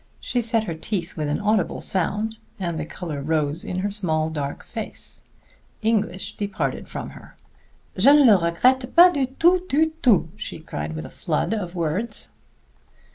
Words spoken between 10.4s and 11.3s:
cried with a